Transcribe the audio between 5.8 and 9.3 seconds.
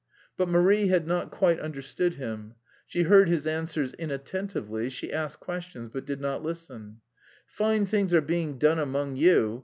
but did not listen. "Fine things are being done among